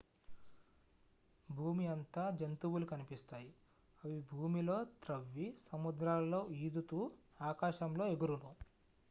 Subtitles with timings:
[1.49, 3.51] భూమి అంతా జంతువులు కనిపిస్తాయి
[4.03, 6.99] అవి భూమిలో త్రవ్వి సముద్రాలలో ఈదుతూ
[7.41, 8.51] ఆకాశంలో ఎగురును